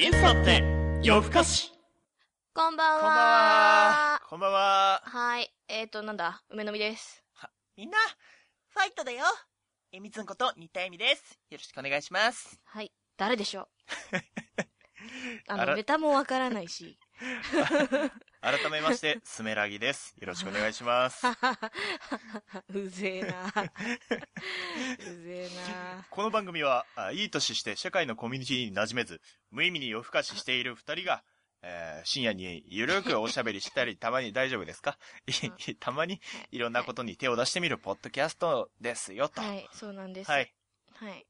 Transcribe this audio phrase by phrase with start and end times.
[0.00, 0.62] インスタって
[1.02, 1.72] 夜更かし
[2.54, 4.58] こんばんはこんばんは。
[4.58, 5.02] は。
[5.04, 5.52] はい。
[5.68, 7.22] えーと、なんだ、梅の実です。
[7.76, 7.98] みんな、
[8.68, 9.24] ファイトだよ。
[9.92, 11.38] えみつんこと、新田えみです。
[11.50, 12.58] よろしくお願いします。
[12.64, 12.90] はい。
[13.18, 13.68] 誰でしょ
[14.12, 14.16] う？
[15.52, 16.98] あの、あらベタもわからないし。
[18.42, 20.14] 改めまして、スメラギです。
[20.18, 21.26] よろしくお願いします。
[22.72, 23.46] うぜえな。
[23.48, 23.52] う
[25.22, 26.06] ぜえな。
[26.08, 31.22] この番組は、あいい年して社会のコミュニティに馴染めず、無意味に夜更かししている二人が、
[31.62, 34.96] えー深夜にゆるくおしゃべりしたり、たまに大丈夫ですか？
[35.68, 36.18] いたまに
[36.50, 39.42] いろんなことに手を出してみるポッドキャストですよ、と。
[39.42, 40.30] はい、そうなんです。
[40.30, 40.54] はい。
[40.94, 41.26] はい。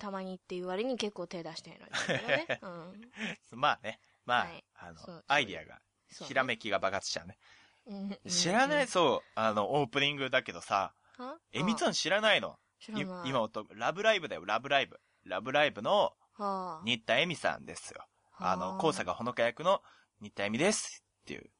[0.00, 2.58] たまにっていう割に結構手出してるのですけどね。
[3.52, 3.60] うん。
[3.60, 5.80] まあね、まあ、はいあの、アイディアが、
[6.10, 7.38] そうねひらめきが爆発しちゃうね。
[7.86, 11.38] うん知らない、うんそう、あの、オープニングだけどさ、は？
[11.52, 12.58] えみつん知らないの？
[12.78, 13.26] 知らない。
[13.26, 15.00] い今音、ラブライブだよ、ラブライブ。
[15.24, 18.04] ラブライブのはあ、新田恵美さんですよ。
[18.38, 19.82] あの、は高坂ほのか役の
[20.20, 21.50] 新田恵美ですっていう。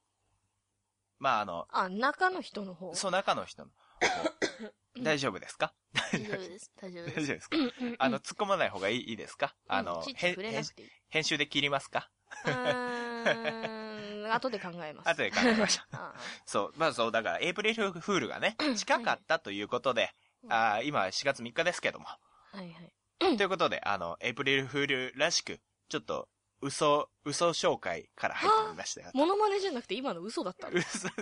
[1.19, 2.95] まあ、あの、あ、中の人の方？
[2.95, 3.71] そう、中の人の。
[5.03, 5.75] 大丈夫ですか？
[6.12, 6.71] 大丈夫です。
[6.81, 7.27] 大丈夫大です。
[7.27, 7.56] 丈夫ですか？
[8.05, 9.55] あの、突っ込まない方がいいいいですか？
[9.69, 10.91] あのうん、ちっちへん触れなくていい。
[11.09, 12.11] 編集で切りますか？
[14.34, 15.09] 後で考えます。
[15.09, 15.97] 後で考えましょう。
[15.97, 16.14] あ
[16.47, 20.11] そう、まあそう、だから、エイプリルフールがね、近かったということで、
[20.48, 22.06] あー今4月3日ですけども。
[22.09, 23.37] あはいはい。
[23.37, 26.28] ということで、あの、エイプリルフールらしく、ちょっと、
[26.62, 29.11] 嘘、嘘紹介から入ってみましたよ。
[29.14, 30.77] モノマネじゃなくて今の嘘だったの？
[30.78, 31.12] 嘘、そう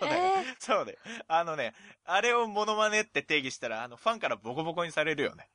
[0.00, 0.34] だよ。
[0.38, 0.98] えそうだよ。
[1.26, 5.48] あのね、あれをモノマネって定義したら、あの、ファンからボコボコにされるよね。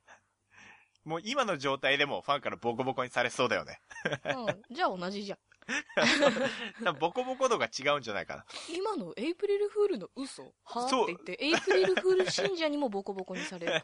[1.05, 3.79] もう今の状態でもファンからボコボコにされそうだよね。
[4.25, 4.75] うん。
[4.75, 5.39] じゃあ同じじゃん。
[6.99, 8.45] ボコボコ度が違うんじゃないかな。
[8.73, 10.53] 今のエイプリルフールの嘘？
[10.63, 13.81] はって言って、エイプリルフール信者にもボコボコにされる。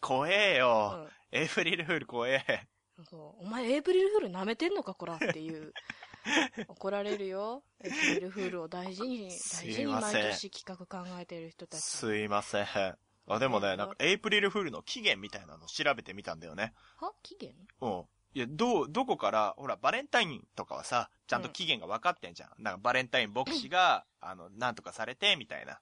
[0.00, 1.04] 怖えよ。
[1.04, 2.42] うんエイプリルフール怖え。
[3.04, 5.74] そうお前エイプリルフール舐めてんのかこらっていう。
[6.68, 7.62] 怒られるよ。
[7.82, 11.80] エイプリルフールを大事に、す大事に毎年企画考えてる人たち。
[11.80, 12.66] すいません。
[13.26, 16.74] あ、でもね、なんか、エイプリルフールの期限みたいなの調べてみたんだよね。
[16.96, 17.12] は？
[17.22, 18.04] 期限うん。
[18.34, 22.62] いや、どう、どこから、ほら、バレンタインとかはさ、ちゃんと期限が分かってんじゃん。
[22.62, 25.80] なんか、バレンタイン牧師が、あの、なんとかされて、みたいな。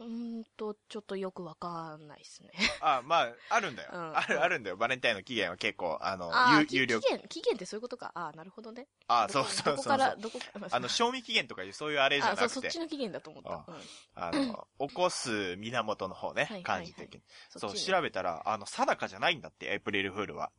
[0.00, 2.50] うーんと、ちょっとよくわかんないっすね。
[2.80, 3.90] あ、まあ、あるんだよ。
[3.92, 4.76] うんある、あるんだよ。
[4.76, 7.08] バレンタインの期限は結構、あの、ああ、有有料き期。
[7.10, 8.12] 限、期限ってそういうことか。
[8.14, 8.86] ああ、なるほどね。
[9.08, 10.20] あ、そうそうそうどこから、そう。
[10.22, 13.52] どこから、あの、賞味期限とかいう、そういうあれじゃあ、そう、なくてそっち、の期限だと思った。
[13.52, 13.76] あうん。
[14.14, 17.22] あの、起こす源の方ねはい、漢字的に。
[17.50, 20.50] そう、調べたら、あの、定かじゃないんだって、エイプリルフールは。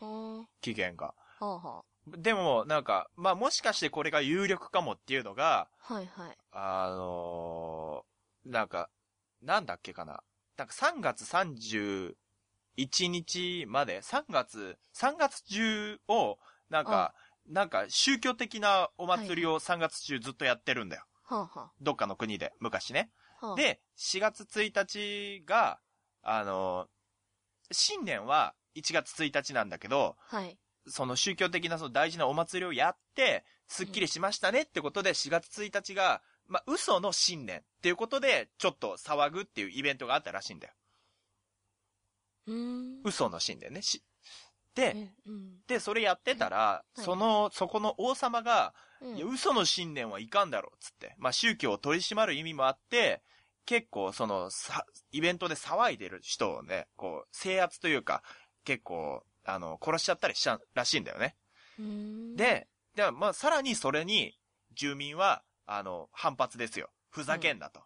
[0.00, 1.14] は期限が。
[1.40, 5.94] あ、はあ、はでも、なんか、まあ、もしかしてこれが有力かもっていうのが、あ。
[5.94, 6.38] はいはい。
[6.52, 8.88] あのーなんか、
[9.42, 10.22] なんだっけかな。
[10.56, 12.14] なんか3月31
[13.08, 16.38] 日まで、3月、3月中を、
[16.70, 17.14] なんか、
[17.46, 21.04] なんか宗教的なお祭りを3月中ずっとやってるんだよ。
[21.24, 23.10] はあ、はどっかの国で、昔ね。
[23.40, 23.48] あ。
[23.48, 25.80] はあ、で、4月1日が、
[26.22, 26.88] あのー
[27.70, 30.58] 新年は1月1日なんだけど、はい。
[30.86, 40.72] その宗教的なその大事なお祭りをやって、すっきりしましたねってことで4月1日が、まあ、嘘の新年っていうことで、ちょっと騒ぐっていうイベントがあったらしいんだよ。
[42.46, 43.00] うーん。
[43.04, 43.82] 嘘の新年ね。
[43.82, 44.02] し
[44.74, 45.60] で、え、うん。
[45.66, 51.14] で、それやってたら、いその、そこの王様が、うんいや、嘘の新年はいかんだろう、つって。
[51.18, 53.22] まあ、宗教を取り締まる意味もあって、
[53.66, 58.22] 結構、その、さ、イベントで騒いでる人をね、こう、制圧というか、
[58.68, 61.36] 結構、あの、殺しちゃったりしたらしいんだよね。
[62.36, 64.38] で、で、まあ、さらにそれに、
[64.74, 66.90] 住民は、あの、反発ですよ。
[67.08, 67.80] ふざけんなと。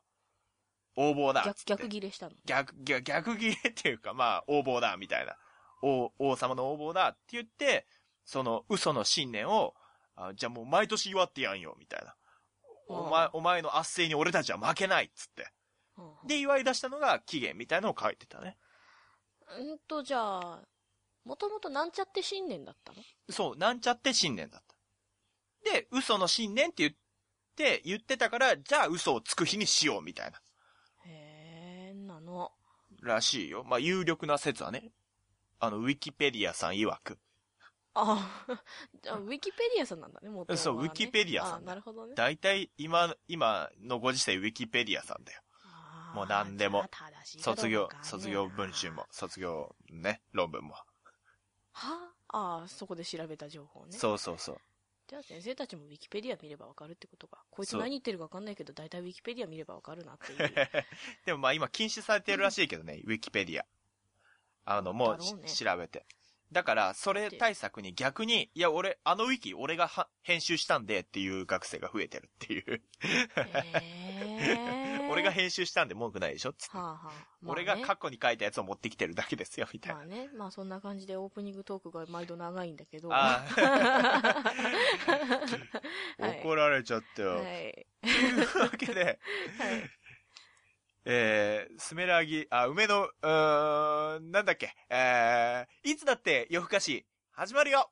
[0.96, 1.64] 横暴だ逆。
[1.66, 2.34] 逆ギレしたの？
[2.44, 5.36] 逆、逆、逆切れっていうか、まあ、横暴だ、みたいな。
[5.82, 7.86] 王、王様の横暴だって言って、
[8.24, 9.74] その嘘の信念を、
[10.16, 12.16] あじゃあもう毎年祝ってやんよ、みたいな。
[12.88, 15.42] お前、お前の圧政に俺たちは負けないっつって。
[15.94, 18.58] はあで、祝い出したのが期限みたいなのを書いてたね。
[19.58, 20.62] うんと、じゃあ、
[21.24, 22.98] もともとなんちゃって新年だったの？
[23.30, 25.70] そう、なんちゃって信念だった。
[25.70, 26.92] で、嘘の信念って言っ
[27.56, 30.40] て、言ってたから、じゃあ嘘をつく日にしよう、みたいな。
[31.06, 32.50] へえ、なの。
[33.02, 33.64] らしいよ。
[33.64, 34.90] まあ、有力な説はね。
[35.60, 37.18] あの、ウィキペディアさん曰く。
[37.94, 38.46] あ
[39.02, 42.14] じゃあ、ウィキペディアさんなんだね、もとそうウィキペディアさんあなるほどね。
[42.16, 45.40] 大体、今、今のご時世ウィキペディアさんだよ。
[46.14, 46.84] もう何でも
[47.38, 50.74] 卒業卒業文集も、卒業ね、論文も。
[51.72, 52.12] は？
[52.28, 53.92] ああ、そこで調べた情報ね。
[53.92, 54.56] そうそうそう。
[55.08, 57.44] じゃあ先生たちもウィキペディア見ればわかるってことか。
[57.50, 60.50] こいつ何言ってるかわかんないけど、大体ウィキペディア見ればわかるなっていう。
[61.26, 63.66] でもまあ今禁止されてるらしいけどね、ウィキペディア。
[64.64, 66.06] あの、もうね調べて。
[66.52, 72.82] だから、それ対策に逆に、いや、俺、あのウィキ、俺がは編集したんでっていう学生が増えてるっていう。
[73.80, 76.76] えー、俺が編集したんで文句ないでしょつって。
[76.76, 77.06] はあはあ。
[77.42, 79.98] まあね俺が過去に書いたやつを持ってきてるだけですよ、みたいな。
[79.98, 83.10] まあね、まあそんな感じでオープニングトークが毎度長いんだけど。
[86.18, 87.36] 怒られちゃったよ。
[87.36, 87.86] はい。
[88.02, 89.18] というわけで、はい。
[91.04, 97.90] えー、スメラギ、あ、梅の、うーん、なんだっけ、えー、いつだって夜更かし、始まるよ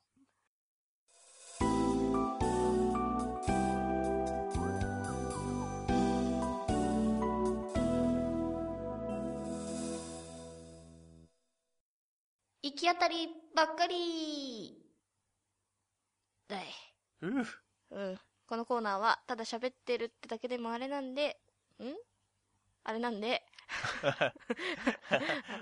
[12.81, 14.75] き当たりばっかり。
[16.47, 16.63] だい。
[17.21, 17.45] うぅ
[17.91, 18.19] うん。
[18.47, 21.39] このコーナーは、ただ喋ってるってだけでもあれなんで、
[21.79, 21.93] ん？
[22.83, 23.43] あれなんで、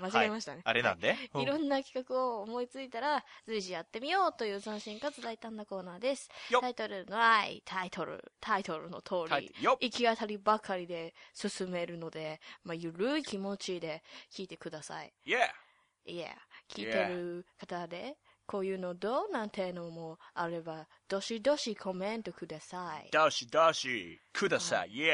[0.00, 0.62] 間違えましたね。
[0.64, 1.44] あれなんで、い。
[1.44, 6.30] ろんな企画を思いついたら、随時やってみようという斬新かつ大胆なコーナーです。
[6.60, 14.02] タイトルのない、タイトル、タイトルの通り行き当たりばかりで進めるので、まあ、ゆるい気持ちで
[14.32, 15.12] 聞いてください。
[15.26, 15.70] イェー
[16.06, 16.34] いや、
[16.70, 23.10] 聞いてる方で、こういうのどうなんてのもあれば、どしどしコメントください。
[23.12, 25.12] どしどし、ください、イェ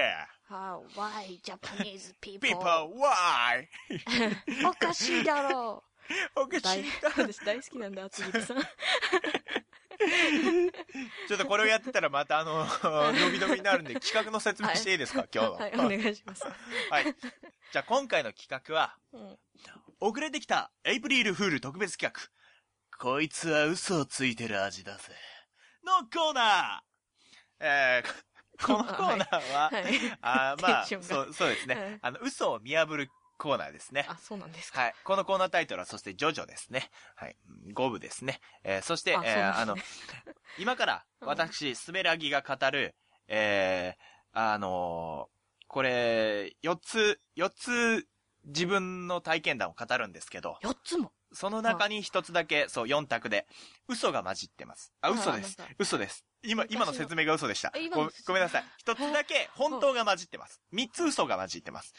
[0.48, 2.48] は why Japanese ー people?
[2.48, 2.64] people,
[2.96, 3.66] why?
[4.66, 5.84] おかしいだろ
[6.36, 7.10] おかしいだ。
[7.16, 8.62] 私大好きなんだ、厚木さん。
[11.28, 12.64] ちょっとこれをやってたらまたあの、
[13.12, 15.54] 伸び伸びになるんで企画の説明していいですか、今日の。
[15.56, 16.44] はい、お願いします。
[16.44, 17.04] はい。
[17.72, 19.38] じゃあ今回の企画は、うん
[20.00, 22.98] 遅れてきたエイプリルフール特別企画。
[22.98, 25.02] こいつは嘘をついてる味だぜ。
[25.84, 26.86] のコーナー
[27.60, 29.84] えー、このコーナーは、 はい。
[30.20, 31.74] あーまあ、テンションがそう、そうですね。
[31.74, 33.08] はいあの、嘘を見破る
[33.38, 34.06] コーナーですね。
[34.08, 34.80] あ、そうなんですか。
[34.82, 34.94] はい。
[35.04, 36.90] このコーナータイトルは、そしてジョジョですね。
[37.16, 37.36] はい。
[37.72, 38.40] 五部ですね。
[38.64, 39.76] えーそして、あえーあの
[40.58, 42.94] 今から、うん私、スメラギが語る、
[43.28, 45.36] えーあのー
[45.68, 48.06] これ、四つ、四つ、
[48.46, 51.12] 自分の体験談を語るんですけど、4つも。
[51.32, 53.46] その中に一つだけ、そう、四択で、
[53.88, 54.92] 嘘が混じってます。
[55.00, 55.56] あ、嘘です。
[55.78, 56.24] 嘘です。
[56.42, 58.64] 今、今の説明が嘘でしたごごめんなさい。
[58.78, 60.60] 一つだけ、本当が混じってます。
[60.70, 61.92] 三つ嘘が混じってます。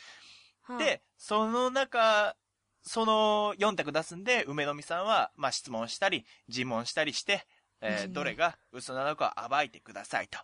[0.64, 2.36] はで、その中、
[2.82, 7.46] その4択出すんで、梅の実さんは、まあ、質問したり、尋問したりして、
[7.82, 10.40] えーどれが嘘なのかを暴いてくださいと。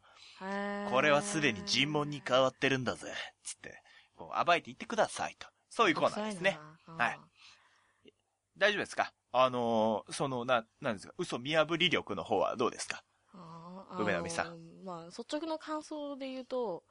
[0.91, 3.11] これはすでに尋問に変わってるんだぜ。
[3.43, 3.81] つって、
[4.15, 5.47] こう暴いていってくださいと。
[5.75, 6.59] そういうコーナーですね。。
[6.85, 7.19] はい
[8.55, 9.11] 大丈夫ですか？
[9.31, 11.13] あのーその、な、なんですか？
[11.17, 13.03] 嘘見破り力の方はどうですか？
[13.97, 16.83] 梅の実さんまあ、率直な感想で言うと、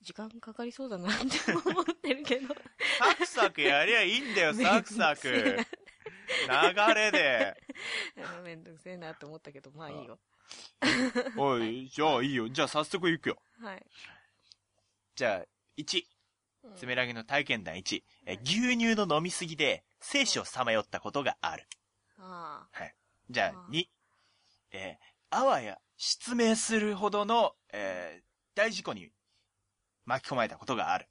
[0.00, 2.54] 時間かかりそうだなって思ってるけど。
[2.98, 5.28] サクサクやりゃいいんだよ、 サクサク。
[5.28, 7.56] 流れで。
[8.44, 10.20] めんどくせえなって思ったけど、まあいいよ。
[11.36, 12.48] おい、じゃあいいよ。
[12.48, 13.42] じゃあ早速行くよ。
[13.60, 13.84] はい。
[15.16, 15.46] じゃあ、
[15.76, 16.04] 1。
[16.70, 18.02] うんつめらぎの体験談1。
[18.26, 21.66] え牛乳の飲みすぎで、精子をさまよったことがある。
[22.18, 22.68] あ
[23.30, 23.84] じゃあ、あ2。
[24.72, 29.12] えーあわや失明するほどの、えー大事故に
[30.04, 31.08] 巻き込まれたことがある。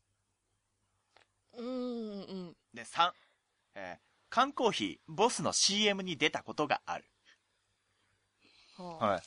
[1.53, 1.57] あ。
[1.59, 2.55] うん、うん。
[2.73, 3.11] で、3。
[3.75, 7.05] えー缶コーヒー、ボスの CM に出たことがある。
[8.77, 9.21] はあはい。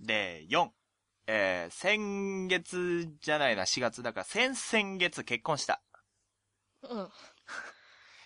[0.00, 0.68] で、4。
[1.26, 5.82] えー先月じゃないな、4月だから、先々月結婚した。
[6.82, 7.08] うん。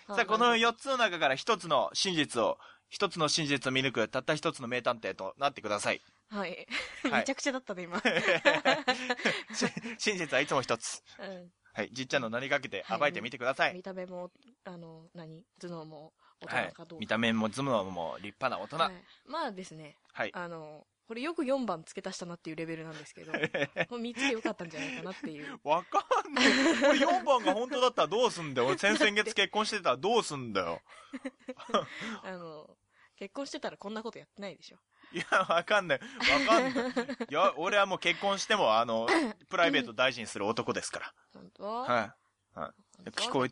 [0.16, 2.58] さあ、この4つの中から1つの真実を、
[2.90, 6.02] 1つの真実を見抜く、たった1つの名探偵となってください。
[6.30, 6.66] はい。
[7.02, 7.98] はいめちゃくちゃだったね、今。
[9.54, 9.66] し
[9.98, 11.02] 真実はいつも1つ。
[11.18, 11.52] うん。
[11.72, 11.90] はい。
[11.92, 13.74] じっちゃんの名にかけて暴いてみてください。
[13.74, 14.30] 見た目も、
[14.64, 15.44] あの、何？
[15.60, 17.00] 頭脳も大はい人かどうか。
[17.00, 18.76] 見た目も頭脳も立派な大人。
[18.76, 20.30] ははいまあですね、い。
[20.32, 25.58] あの、これよく4番付け足したなっていうレベルなんですけど、 これ3つでよかったんじゃないかなっていう。
[25.64, 26.46] わかんない。
[26.46, 26.52] こ
[26.92, 28.68] れ4番が本当だったらどうすんだよ。
[28.68, 30.82] 俺先々月結婚してたらどうすんだよ。
[32.22, 32.76] あの、
[33.16, 34.78] 結婚してたらこんなことやってないでしょ。
[35.12, 35.98] いや、わかんない。
[35.98, 36.06] わ
[36.46, 37.06] かんない。
[37.30, 39.08] いや、俺はもう結婚しても、あの、
[39.48, 41.62] プライベート大事にする男ですか本当？
[41.64, 41.70] ら。
[41.70, 42.10] はい。
[42.54, 42.74] 本
[43.06, 43.10] 当？
[43.12, 43.48] 聞こえ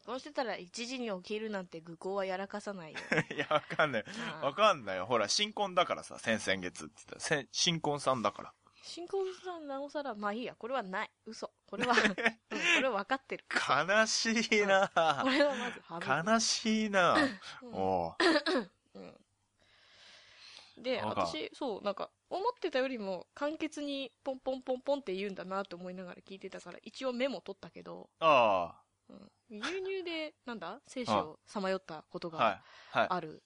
[0.00, 2.98] 結婚してたら1時に起きるなんて愚行はやらかさないよ。
[3.36, 4.04] いや、わかんない。
[4.32, 5.04] ああわかんないよ。
[5.04, 8.54] ほら、新婚だからさ、先々月って言ったら新婚さんだから。
[8.82, 11.10] 新婚さんなおさら、まあいいや、これはない。
[11.26, 11.52] 嘘。
[11.66, 12.14] これは、 うん、こ
[12.80, 13.44] れは分かってる。
[13.52, 17.14] 悲しいなこれはまず悲しいな
[17.62, 19.20] うんおううん
[20.78, 28.89] で、私、そう、なんか、思ってたよりも簡潔にポンポンポンポンって言うんだなと思いながら聞いてたから、一応メモ取ったけど、あうん、
[29.50, 30.80] 牛乳で、なんだ？
[30.86, 32.36] 精子をさまよったことあ。
[32.36, 32.60] はがい。
[32.98, 33.08] はい。
[33.10, 33.42] ある。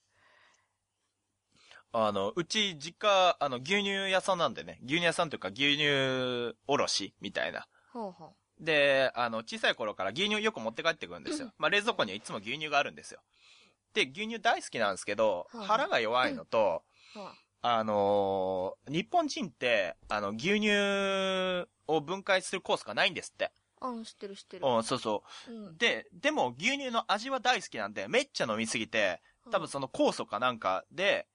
[1.93, 7.67] あの、うち実家、あの、牛乳屋さんなんでね、牛乳屋さんというか牛乳おろしみたいな。
[7.93, 11.53] ほうほで、あの、小さい頃から牛乳よく持って帰ってくるんですよ。
[11.57, 13.21] まあ、冷蔵庫にはいつも牛乳があるんですよ。
[13.95, 16.83] で、牛乳大好きなんですけど、はい腹が弱いのと、
[17.15, 17.19] う。
[17.21, 17.33] は
[17.63, 23.53] あのー日本人って、あの、牛乳を分解するコースがないんですって。
[23.85, 24.67] あ、うん、知ってる知ってる。
[24.67, 25.77] うん、そうそうんう。。
[25.77, 31.27] で、でも牛乳の味は大好きなんで、めっちゃ飲みすぎて、多分その酵素かなんかで、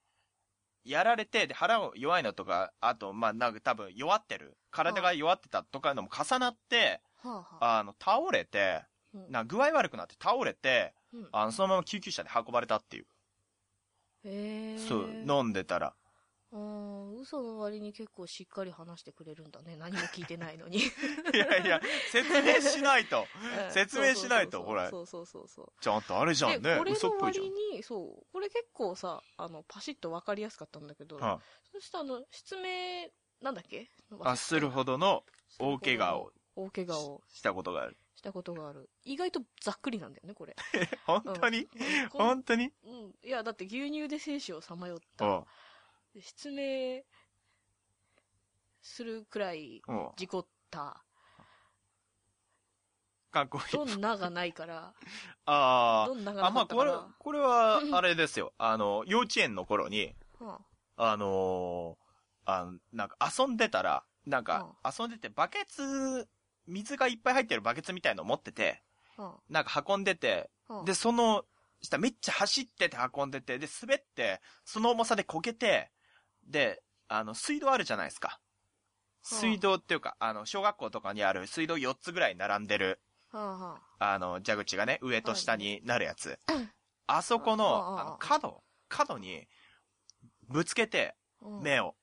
[0.84, 4.56] やられて、で、腹が弱いのとか、あと、まあ、なんか多分弱ってる。
[4.70, 7.78] 体が弱ってたとかのも重なって、はあ、はあ。
[7.78, 13.06] あの、倒れて、うんな、具合悪くなって倒れて、うんあの、そのまま救急車で運ばれたっていう。
[14.24, 14.78] へえ。
[14.78, 15.94] そう、飲んでたら。
[16.52, 19.76] うん、嘘の割に結構しっかり話してくれるんだね。
[19.76, 20.78] 何も聞いてないのに。
[20.82, 20.82] い
[21.36, 21.80] やいや、
[22.10, 23.24] 説明しないと。
[23.66, 25.72] うん説明しないとそうそうそうほらそうそうそうそう。
[25.80, 26.84] ちゃんとあれじゃんで、ねこ。
[26.84, 27.76] れの嘘っぽいじゃん割。
[27.76, 31.40] に、そう、これ結構さ、あの、パシッと分かりやすかったんだけど、は
[31.72, 33.88] そしてあの、失明、なんだっけ？
[34.20, 35.24] あ、するほどの
[35.58, 37.96] 大怪我を大怪我をしたことがある。
[38.16, 38.90] したことがある。
[39.04, 40.54] 意外とざっくりなんだよね、これ。
[41.06, 41.60] 本当に？
[41.60, 42.72] うん本当に？
[42.82, 43.14] うん。
[43.22, 45.46] いや、だって牛乳で生死をさまよっうた
[46.18, 47.02] 失明
[48.82, 50.08] するくらいうん。
[50.16, 51.04] 事故った。
[53.30, 53.72] かっこいい。
[53.72, 54.92] どんながないから。
[55.46, 56.46] あどんなあ。
[56.46, 58.52] あ、まあ、がなかったかこれら。、これは、あれですよ。
[58.58, 60.56] あの、幼稚園の頃に、うん
[60.96, 62.10] あのー
[62.46, 66.28] あの、なんか遊んでたら、なんか遊んでてバケツ、
[66.66, 68.82] 水がいっぱい入ってるバケツみたいの持ってて、
[69.16, 71.44] うんなんか運んでて、うんで、その、
[71.82, 75.90] 下めっちゃ走ってて運んでて、で、滑って、その重さでこけて、
[76.50, 78.40] で、あの、水道あるじゃないですか。
[79.22, 86.38] 水道っていうか、あの、小学校とかにある水道4つぐらい並んでる、はあはあの、蛇口がね、上と下になるやつ。
[86.48, 86.70] う ん
[87.06, 89.48] あそこうんの、あの、角、角に、
[90.48, 91.16] ぶつけて、
[91.60, 91.96] 目を。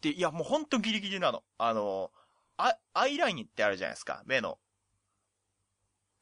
[0.00, 1.42] で、いや、もうほんとギリギリなの。
[1.58, 2.12] あの、
[2.56, 4.60] あ、アイラインってあるじゃないですか、目の。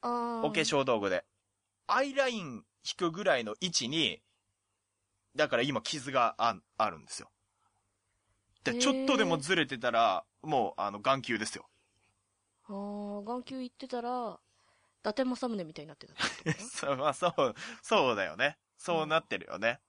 [0.02, 1.26] お化粧道具で。
[1.86, 4.22] アイライン引くぐらいの位置に、
[5.36, 7.30] だから今傷がああるんですよ。
[8.64, 11.68] で、ちょっとでもずれてたら、もう、あの、眼球ですよ。
[12.64, 14.40] ああ、眼球行ってたら、
[15.00, 18.58] 伊達政宗みたいになってたって そう、まあ、そう、そうだよね。
[18.76, 19.80] そうなってるよね。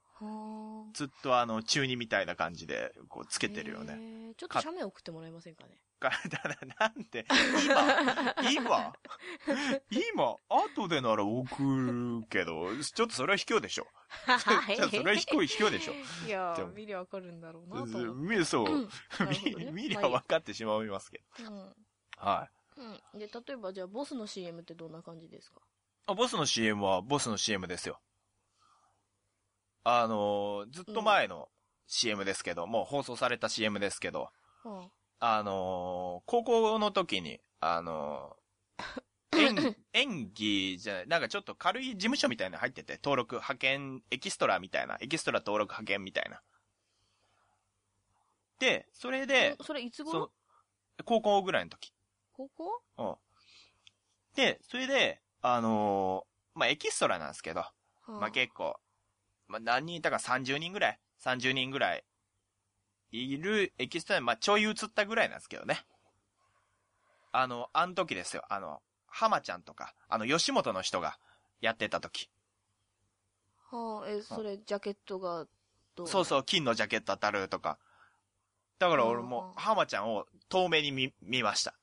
[0.93, 3.39] ずっとあの、中二みたいな感じで、こう、つあ。
[3.39, 3.95] けてるよね。
[3.95, 4.33] ね。
[4.36, 5.77] ちょっと写メ送ってもらえませんかね？
[6.00, 6.43] か だ
[6.79, 7.25] ななんで、
[8.53, 8.93] 今、今、
[9.89, 11.63] 今、後でなら送
[12.21, 13.88] るけど、ちょっとそれは卑怯でしょ。
[14.27, 14.38] は
[14.75, 15.93] ちょっとそれは卑怯、卑怯でしょ。
[16.27, 18.75] いや見りゃわかるんだろうなと思そう、
[19.25, 21.45] 見見りゃ分かってしまいますけど。
[21.51, 21.75] うん。
[22.17, 22.47] は
[22.77, 22.79] い。
[23.13, 23.19] うん。
[23.19, 25.62] で、例えばじゃあ、ボスの CM ってどんな感じですか？
[26.05, 28.00] あ、ボスの CM は、ボスの CM ですよ。
[29.84, 31.50] あのーずっと前の
[31.88, 34.29] CM ですけど、もう放送された CM ですけど、
[34.63, 39.01] はあのー高校の時に、あのー
[39.38, 46.41] 演、演技じゃない、なんかちょっと軽い事務所みたいなの入ってて、登録派遣、エキストラみたいな、エキストラ登録派遣みたいな。
[48.60, 50.31] で、それあで、それいつ頃、
[51.05, 51.93] 高校ぐらいの時。
[52.34, 52.81] 高校？
[52.98, 53.15] うん。
[54.36, 57.74] で、それで、あのーまあ、エキストラなんですけど、は
[58.07, 58.79] まあ、結構、
[59.48, 62.04] まあ、何人いたか30人ぐらい ?30 人ぐらい
[63.12, 65.86] いるエキストラに、まあ、ちょい映ったぐらいなんですけどね。
[67.32, 68.44] あの、あの時ですよ。
[68.50, 71.18] あの、浜ちゃんとか、あの、吉本の人が
[71.62, 72.30] やってた時。
[73.72, 75.46] はあ、え、それ、ジャケットが
[75.96, 76.08] どう？
[76.08, 77.77] そうそう、金のジャケット当たるとか。
[78.80, 81.74] だから俺あも、ー浜ちゃんを遠目に見、見ました。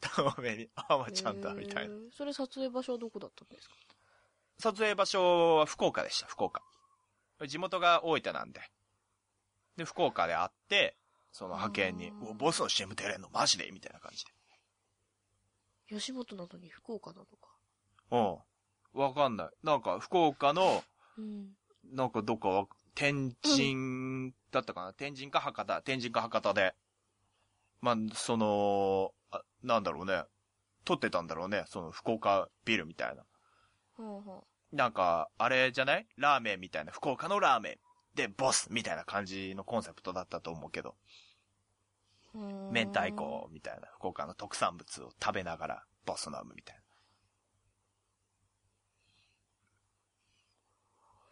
[0.00, 1.94] 遠目に、浜ちゃんだ、みたいな。
[2.16, 3.74] それ撮影場所はどこだったんですか？
[4.60, 6.62] 撮影場所は福岡でした、福岡。
[7.46, 8.60] 地元が大分なんで。
[9.76, 10.96] で、福岡で会って、
[11.30, 14.32] その派遣に、あーうわボスの CM 出れんのマジでみたいな感じで。
[15.88, 18.42] 吉本なのに福岡なのか。
[18.94, 19.00] うん。
[19.00, 19.48] わかんない。
[19.62, 20.82] なんか、福岡の、
[21.16, 21.50] うん。
[21.84, 26.74] なんかどっかわ、天神だったかな、天神か博多、天神か博多で。
[27.80, 30.24] まあ、その、あなんだろうね。
[30.84, 31.64] 撮ってたんだろうね。
[31.66, 33.22] その福岡ビルみたいな。
[34.02, 36.06] はあはなんか、あれじゃない？
[36.16, 37.78] ラーメンみたいな、福岡のラーメン
[38.14, 40.96] でボスみたいな感じのコンセプトだったと思うけど、
[42.34, 46.76] 明太子みたいな、福岡の特産物を食べながらボス飲むみたい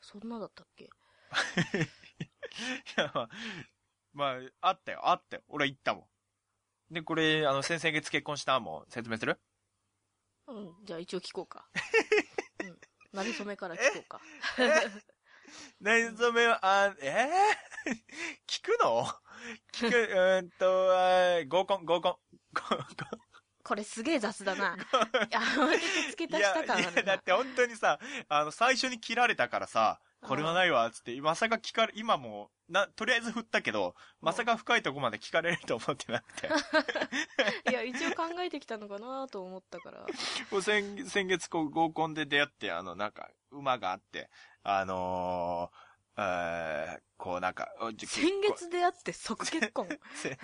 [0.00, 0.88] そんなだったっけ？
[1.74, 1.82] な。
[3.04, 3.28] いや、まあ、
[4.14, 4.30] ま
[4.62, 5.42] あ、あったよ、あったよ。
[5.48, 6.08] 俺行ったも
[6.90, 6.94] ん。
[6.94, 9.38] で、これ、あの、先々月結婚したもん説明する？
[10.46, 10.84] うん。
[10.84, 11.68] じゃあ一応聞こうか。
[13.20, 13.22] うん。
[13.22, 14.20] なりそめから聞こうか。
[15.80, 17.28] 何 そめは、あ、え？
[17.86, 17.92] ー、
[18.46, 19.06] 聞くの？
[19.72, 22.16] 聞く、 うーんと、合コン、合コン。
[23.62, 24.76] これすげえ雑だな。
[24.92, 25.40] あ、
[26.10, 36.48] 付け足したからいや、いやだって本当にさ、あの、最初に切られたからさ、これはないわ、つって、まさか聞かれ、今もう、な、とりあえず振ったけど、まさか深いとこまで聞かれると思ってなくて。
[37.70, 40.00] いや、一応考えてきたのかなと思ったから。
[40.50, 44.28] もう先、先月こう合コンで出会って、あの、なんか、馬があって、
[44.64, 45.85] あのー、
[46.18, 47.68] えー、こうなんか、
[48.06, 49.86] 先月出会って即結婚。
[50.14, 50.38] せ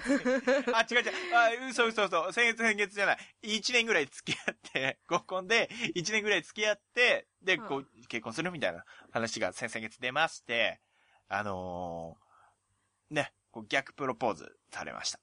[0.74, 1.34] あ、違う違う。
[1.34, 2.32] あ、嘘嘘嘘。
[2.32, 3.18] 先月先月じゃない。
[3.42, 10.80] 1年ぐらい付き合って、合コンで1年ぐらい付き合って、で、こう、結婚するみたいな話が先々月出まして、
[11.28, 15.20] あのー、ね、こう逆プロポーズされました。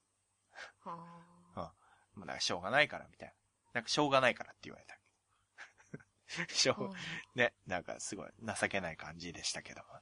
[0.83, 1.19] は
[2.15, 3.33] もうなんかしょうがないから、みたいな。
[3.73, 4.99] なんかしょうがないからって言われた。
[6.53, 10.01] しょあう、ね、なんかすごい情けない感じでしたけども。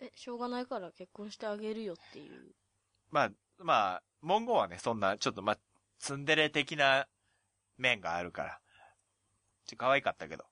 [0.00, 2.54] え、しょうがないから結婚してあげるよっていう。
[3.10, 5.58] まあ、まあ、文言はね、そんな、ちょっとまあ、
[5.98, 7.06] ツンデレ的な
[7.76, 8.60] 面があるから、
[9.66, 10.44] ちょ、可愛かったけど、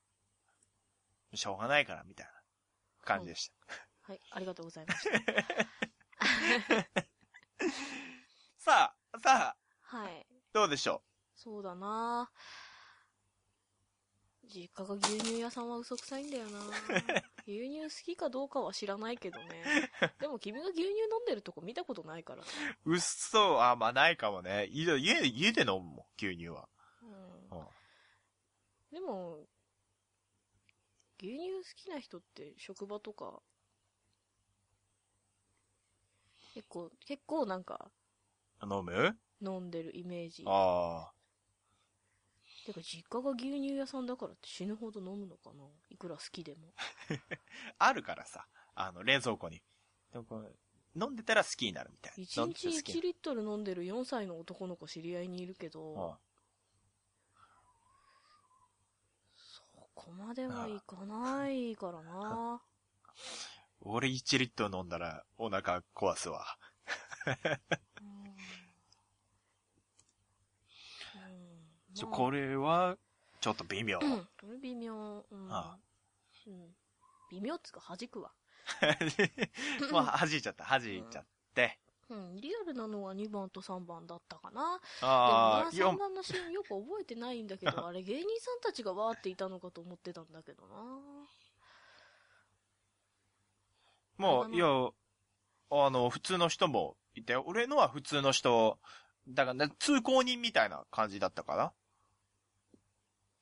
[1.35, 2.33] しょうがないから、みたいな
[3.03, 3.55] 感じでした。
[4.03, 5.19] はい、ありがとうございました。
[8.59, 10.27] さあ、さあ、はい。
[10.53, 11.03] どうでしょ
[11.35, 12.31] そうだな
[14.49, 16.61] 実家が牛乳屋さんは嘘くさいんだよな
[17.47, 19.65] 牛乳好きかどうかは知らないけどね。
[20.21, 22.43] でも君が牛乳飲んでるとこ見たことないから。
[22.85, 24.67] う嘘、あ、まあないかもね。
[24.67, 26.69] 家家で飲むもん、牛乳は。
[27.03, 27.69] うんうん
[28.91, 29.47] でも、
[31.21, 33.43] 牛乳好きな人って職場とか、
[36.55, 37.91] 結構、結構なんか
[38.63, 39.19] 飲む？
[39.41, 40.45] 飲んでるイメージ。
[40.47, 41.18] ああ。
[42.69, 45.65] てか実家が牛乳屋さんだからって死ぬほど飲むのかな？
[45.89, 46.73] いくら好きでも。
[47.79, 49.63] あるからさ、あの、冷蔵庫に。
[50.13, 50.49] でもこれ
[50.95, 52.23] 飲んでたら好きになるみたいな。
[52.23, 56.19] 1日飲んでたら好き1リットル飲んでる4歳の男の子知り合いにいるけど、うん
[59.37, 59.63] そ
[59.95, 62.63] こまではいかないからな。
[63.81, 66.45] 俺1リットル飲んだらお腹壊すわ。
[68.01, 68.37] うんうん
[72.07, 72.97] これは、
[73.41, 73.99] ちょっと微妙。
[74.03, 75.25] うん、これ微妙。
[75.31, 75.53] うん。
[75.53, 75.79] ああ
[76.47, 76.75] うん。
[77.31, 78.33] 微妙っつうか弾くわ。
[79.93, 81.79] もう弾いちゃった、弾いちゃって。
[82.11, 84.81] うん、リアルなのは2番と3番だったかな。
[85.03, 90.99] ああ、でもな、3四番のシーンよく覚えてないんだけど、 あれ芸人さんたちがわーっていたのかと思ってたんだけどな。
[94.17, 94.67] もう、いや、
[95.71, 98.79] あの、普通の人もいて、俺のは普通の人、
[99.29, 101.73] だから、ね、通行人みたいな感じだったかな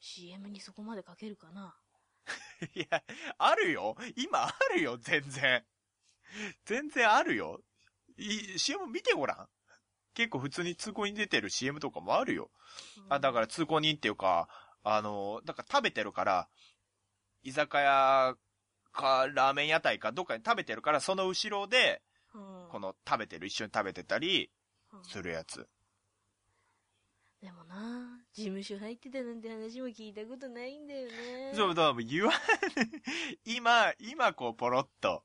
[0.06, 1.74] CM にそこまでかけるかな？
[2.74, 3.02] いや、
[3.38, 5.64] あるよ今あるよ、全然。
[6.64, 7.60] 全然あるよ。
[8.16, 9.48] い CM 見てごらん。
[10.14, 12.50] 結構普通に通行人出てる CM とかもあるよ。
[13.08, 14.48] あ、だから通行人っていうか、
[14.84, 16.48] あの、だから食べてるから、
[17.42, 18.34] 居酒屋
[18.92, 24.50] かラーメン屋台かどっかに食べてるから、その後ろで、ら、うんこの食べてる、一緒に食べてたり
[24.92, 25.68] うんするやつ。
[27.46, 31.52] でもな、事務所入ってたなんて話も聞いたことないんだよね。
[31.54, 32.32] そう、だ言わ、
[33.46, 35.22] 今、今こうポロッと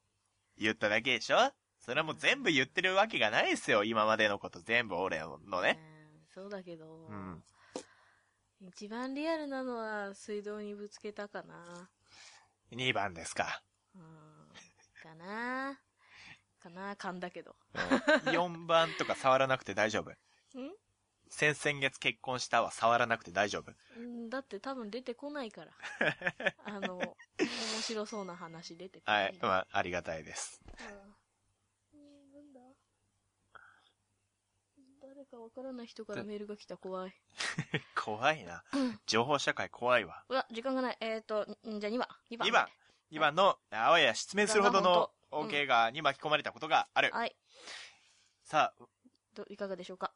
[0.56, 1.52] 言っただけでしょ？
[1.80, 3.84] それはもう全部言ってるわけがないですよ。
[3.84, 5.80] 今までのこと全部俺のね。
[5.80, 7.44] うんそうだけど、うん
[8.62, 11.90] 一番リアルなのは水道にぶつけたかな。
[12.72, 13.64] 2番ですか。
[13.96, 14.48] うん。
[15.02, 15.82] かな。
[16.60, 17.56] かな、噛んだけど。
[18.26, 20.12] 4番とか触らなくて大丈夫。
[20.62, 20.72] ん？
[21.32, 23.72] 先々月結婚したは触らなくて大丈夫。
[23.98, 25.72] うんだって多分出てこないから。
[26.66, 27.16] あの、面
[27.82, 29.24] 白そうな話出てこない。。
[29.24, 30.62] はいまあ、ありがたいです。
[31.94, 32.60] うんうんなんだ？
[35.02, 37.16] 誰かわからない人からメールが来た怖い。
[37.96, 38.64] 怖いな。
[39.08, 40.26] 情報社会怖いわ。
[40.28, 40.98] うわ、時間がない。
[41.00, 42.08] えっ、ー、と、んじゃあ2番。
[42.30, 42.48] 2番。
[42.50, 42.70] 2番。
[43.12, 47.10] 2番の、あわや失明するほどのうん OK がに巻き込まれたことがある。
[47.14, 47.38] はい。
[48.44, 48.86] さあ、
[49.34, 50.14] ど、いかがでしょうか？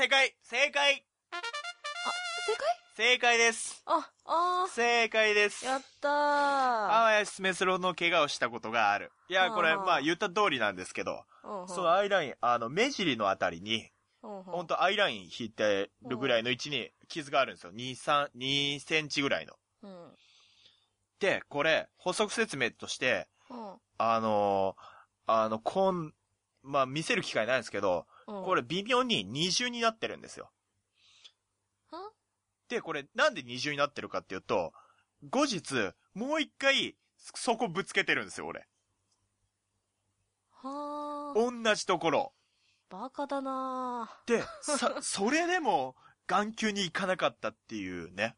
[0.00, 2.64] 正解正解正解？
[2.96, 6.10] 正解ですあ、あ正解でー、すやったー。
[6.10, 9.12] あわや失明するほどの怪我をしたことがある。
[9.28, 11.24] いや、これ、まあ言った通りなんですけど、
[11.68, 13.90] そのアイライン、あの、目尻のあたりに、
[14.22, 17.72] うんうんほんとアイライン引いてるぐらいの位置に傷があるんですよ。
[17.74, 19.52] 2、3、2センチぐらいの。
[19.82, 19.90] うん。
[21.18, 23.74] で、これ、補足説明として、うん。
[23.98, 24.82] あのー
[25.26, 26.14] あの、こん、
[26.62, 28.44] まあ見せる機会ないんですけど、うん。
[28.44, 30.50] これ微妙に二重になってるんですよ。
[31.90, 32.10] は？
[32.68, 34.72] で、これなんで二重になってるかっていうと、
[35.28, 38.66] 後日、もう一回、そこぶつけてるんですよ、俺。
[40.62, 41.34] はあ。
[41.34, 42.32] 同じところ。
[42.88, 48.36] バカだなで、さ、 それでも、眼球に行かなかったっていうね。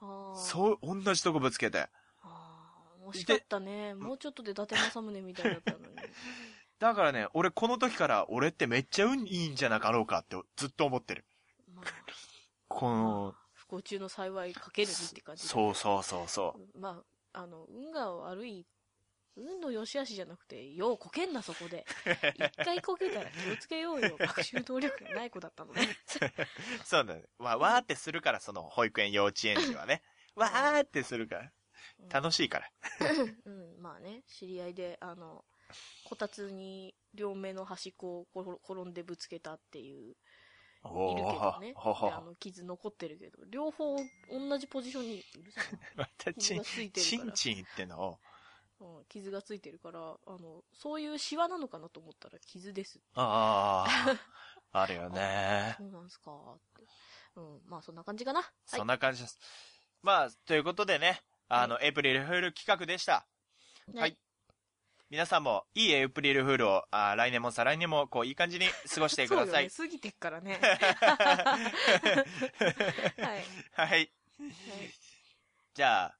[0.00, 0.06] ぁ。
[0.06, 0.36] はあ。
[0.36, 1.78] そう、同じとこぶつけて。
[1.78, 1.88] は
[2.20, 2.62] あ。
[3.06, 3.94] 惜しかったね。
[3.94, 5.84] もうちょっとで伊達政宗みたいだったのに。
[6.82, 11.24] だからね、俺この時から俺ってめっちゃ運いいんじゃなかろうかってずっと思ってる。
[11.72, 11.84] まあ、
[12.66, 16.80] この、不幸中の幸いかける2って感じだそうそうそうそう。
[16.80, 17.00] ま
[17.32, 18.66] あ、あの、運が悪い、
[19.36, 21.86] 運の良し悪しじゃなくて、ようこけんな、そこで。
[22.34, 24.16] 一回こけたら気をつけようよ。
[24.18, 25.86] 学習能力がない子だったのね。
[26.84, 27.22] そうだね。
[27.38, 30.02] わ、わーってするから、その保育園幼稚園児はね。
[30.34, 31.52] わーってするから。
[32.10, 32.68] 楽しいから。
[33.46, 35.44] うん、まあね、知り合いで、あの、
[36.04, 40.14] こたつに両目の端っこをこ転んでぶつけたっていう、
[40.84, 41.74] おいるけどね。
[41.76, 43.96] あの、傷残ってるけど、両方
[44.30, 45.98] 同じポジションにいるじゃん。
[45.98, 47.32] またちん傷がつい、てちるから。
[47.32, 48.18] んちん言ってんの？
[48.80, 52.98] うん、傷がついてるから、あの、そういうシワなのかなと思ったら傷です。
[53.14, 53.86] あ
[54.72, 55.76] あ、あるよね。
[55.78, 56.82] そうなんすかって。
[57.36, 58.40] うん、まあそんな感じかな。
[58.40, 59.38] はいそんな感じです。
[60.02, 63.24] まあ、ということでね、あの、エイプリルフール企画でした。
[63.94, 64.18] はい。
[65.12, 69.68] 皆さんも、いいエイプリルフールを、あー来年も再来年も、こう、いい感じに過ごしてください。
[69.68, 70.58] そうよね、過ぎてっからね。
[73.18, 73.20] はい。
[73.20, 73.44] はい。
[73.88, 74.10] はい。
[75.74, 76.18] じゃあ、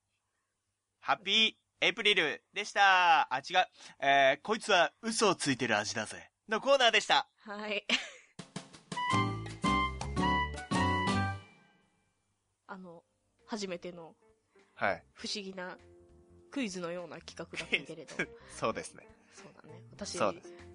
[1.01, 1.55] ハッピー
[1.87, 3.33] エイプリルでした。
[3.33, 3.67] あ、違う。
[3.99, 6.29] えー、こいつは嘘をついてる味だぜ。
[6.47, 7.31] のコーナーでした。
[7.47, 7.87] はい。
[12.67, 13.05] あの、
[13.47, 14.15] 初めての
[14.75, 15.03] はい。
[15.15, 15.79] 不思議な
[16.53, 18.15] クイズのような企画だったけれど。
[18.55, 19.09] そうですね。
[19.35, 19.83] そうだね。
[19.97, 20.19] 私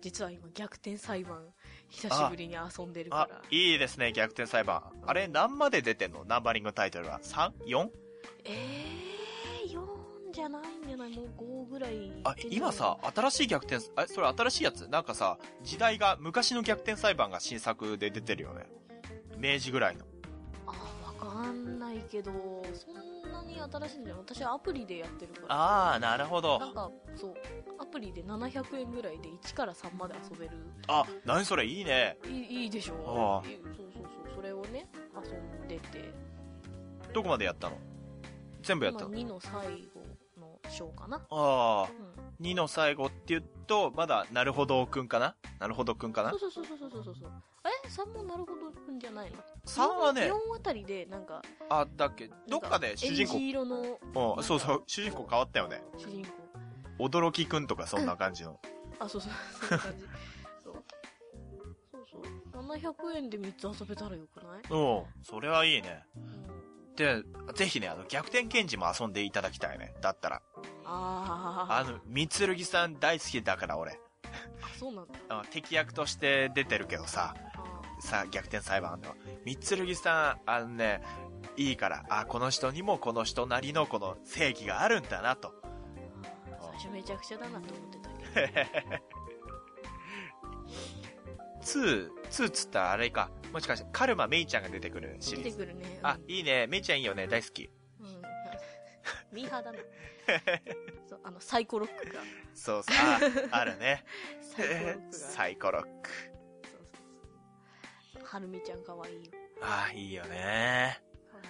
[0.01, 1.41] 実は今逆転裁判、
[1.89, 4.83] 久しぶりに遊んでるかあら。、いいですね、逆転裁判。
[5.05, 6.23] あれ、何まで出てんの？
[6.25, 7.89] ナンバリングタイトルは？3?4?
[8.45, 11.15] えー、4じゃないんじゃない？
[11.15, 14.87] もう5ぐらいあ今さ、新しい逆転、あ、それ新しいやつ？
[14.87, 18.67] なんかさ、時代が、昔の逆転裁判が新作で出てるよね。
[19.37, 20.05] 明治ぐらいの。
[21.17, 22.31] かんないけど、
[22.73, 25.45] そんなに新しいんじゃない私はアプリでやってるから。
[25.49, 27.33] あー、なるほどなんか、そう、
[27.79, 30.57] アプリで700円ぐらいで1から3まで遊べる。
[30.87, 32.17] あ、何それ、いいね。
[32.25, 36.13] いいいいでしょああいいそうそうそう、それをね、遊んでて。
[37.13, 37.77] どこまでやったの？
[38.61, 39.51] 全部やった今の2の最
[39.93, 40.01] 後
[40.39, 41.17] の章かな。
[41.17, 41.89] ああ、
[42.39, 42.45] うん。
[42.45, 45.35] 2の最後って言うと、まだ、なるほどくんかな？
[45.59, 46.29] なるほどくんかな？
[46.31, 47.31] そうそうそうそうそうそうそう。
[47.65, 55.81] え ?3 もなるほどくんじゃないの ?3 はね、4あたりで、なんか、あ、だっけ、どっかで主人エンジ色の、公、うん、そうそう、主人公変わったよね。
[55.97, 56.25] 主人
[56.97, 57.05] 公。
[57.05, 58.59] 驚きくんとかそんな感じの。
[58.99, 60.05] あ、そうそう、そんな感じ。
[60.63, 60.73] そう。
[61.91, 62.63] そうそう。
[62.63, 64.61] 700円で3つ遊べたらよくない？
[64.69, 66.03] うん、それはいいね。
[66.15, 66.95] うん。
[66.95, 69.93] で、ぜひね、あの、逆転検事も遊んでいただきたいね。
[70.01, 70.41] だったら。
[70.85, 73.99] あーあの、三剣さん大好きだから俺。
[74.61, 75.13] あ、そうなんだ。
[75.29, 77.35] あ敵役として出てるけどさ、
[77.97, 79.15] あさ、逆転裁判の。
[79.45, 81.01] 三剣さん、あのね、
[81.55, 85.49] いいから、あ、この人にもこの人なりのこの正義があるんだなと。
[85.49, 85.51] ー
[86.59, 89.03] 最初めちゃくちゃだなと思ってたけど。
[91.61, 93.29] 2、2つったらあれか。
[93.51, 95.57] もしかして、カルマメイちゃんが出てくるシ出リーズ。
[95.57, 95.99] てくるね。
[96.03, 96.67] あ、いいね。
[96.67, 97.27] メイちゃんいいよね。
[97.27, 97.69] 大好き。
[99.31, 99.37] うん。
[99.37, 99.43] うん。
[99.43, 99.79] ミーハーだな。
[101.07, 102.21] そう、あの、サイコロックが。
[102.53, 102.95] そうそう。
[103.51, 104.03] あ、あるね。
[104.41, 105.11] サイコロックが。
[105.11, 106.09] サイコロック。
[106.09, 106.27] そう
[106.63, 108.25] そうそう。
[108.25, 109.31] はるみちゃんかわいいよ。
[109.61, 111.01] あ、いいよね。
[111.31, 111.49] かわいい。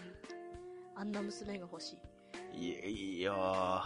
[0.96, 1.98] あんな娘が欲しい。
[2.58, 3.84] いいいいよ。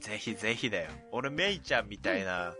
[0.00, 0.90] ぜひぜひだよ。
[1.12, 2.54] 俺、メイちゃんみたいな、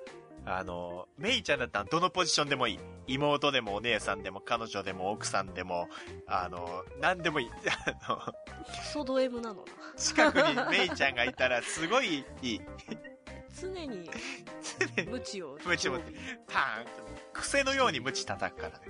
[0.52, 2.78] あの、メイちゃんだったらどのポジションでもいい。
[3.06, 5.88] 妹でもお姉さんでも彼女でも奥さんでも、
[6.26, 7.50] あの、何でもいい。
[8.06, 8.32] あの、ク
[8.92, 9.56] ソド M なの？
[9.56, 9.64] な。
[9.96, 12.60] 近くにメイちゃんがいたらすごいいい。
[13.60, 14.08] 常に、
[15.08, 15.58] 無知を。
[15.66, 16.86] 無知をパーン
[17.32, 18.84] 癖のようにムチ叩くからね。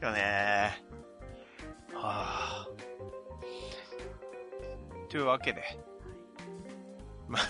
[0.00, 0.84] よね
[1.94, 2.68] はあ。
[5.08, 5.62] というわけで、
[7.28, 7.42] まあ、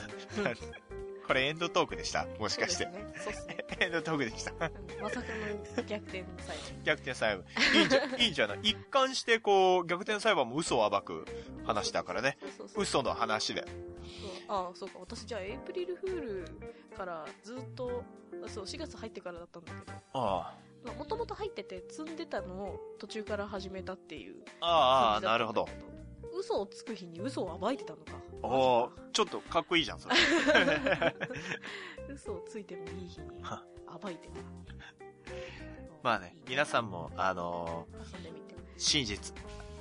[1.32, 2.84] これエンドトークでしたもしかして。
[2.84, 2.92] ね。
[3.80, 4.52] エンドトークでした。
[5.00, 5.28] まさか
[5.76, 7.46] の逆転裁逆転裁判。
[7.74, 8.60] いいんじゃ、 いいんじゃない？
[8.62, 11.24] 一貫してこう、逆転裁判も嘘を暴く
[11.64, 12.36] 話だからね。
[12.38, 12.50] 判。
[12.58, 12.82] そうそう。
[12.82, 13.64] 嘘の話で。
[14.46, 14.98] ああ、そうか。
[14.98, 16.44] 私じゃあ、エイプリルフール
[16.98, 18.04] からずっと、
[18.48, 20.54] そう、4月入ってからだったんだけど、あ
[20.98, 25.14] もともと入ってて積んでたのを途中から始めたっていうあ。
[25.16, 25.66] あなるほど。
[26.42, 28.12] 嘘をつく日に嘘を暴いてたのか。
[28.42, 30.16] おーちょっとかっこいいじゃん、それ。
[32.12, 33.62] 嘘をついてもいい日には
[34.00, 34.34] 暴いてた。
[36.02, 38.56] まあね、皆さんも、あの遊んでみて。
[38.76, 39.34] 真実、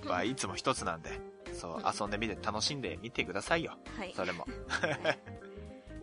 [0.06, 1.20] はいつも一つなんで、
[1.54, 3.78] そううん、遊んでみて楽しんでみてくださいよ。
[3.98, 4.14] はい。
[4.14, 4.48] それも。
[4.68, 5.20] はい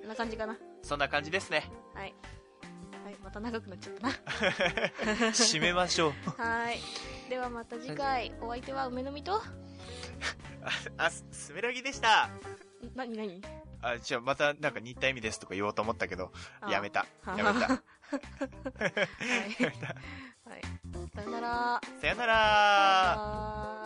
[0.01, 0.57] こんな感じかな。
[0.83, 1.71] そんな感じですね。
[1.94, 2.14] はい。
[3.05, 4.12] はい、また長くなっちゃったな。
[5.33, 6.12] 締めましょう。
[6.40, 6.79] はい。
[7.29, 9.67] ではまた次回、お相手は梅の実と、ん
[10.98, 12.28] あ、あす、すめらぎでした。
[12.94, 13.42] なになに？
[13.83, 17.07] あ、じゃあまたなんか似た意味ですとか言おうと思ったけど、あやめた。
[17.22, 17.68] はやめた。
[17.68, 17.81] はい。
[20.48, 20.62] はい。
[21.14, 21.81] さよなら。
[22.00, 23.78] さよなら